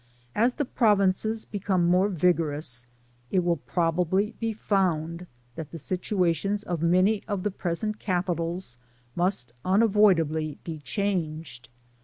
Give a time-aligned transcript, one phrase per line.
[0.33, 2.87] As the jnpo vinces b^^ome in^e vigorous,
[3.29, 8.77] it will probably be feupd that the ntuations of many of the present eapitals
[9.15, 11.69] must unavmdaUy be changed.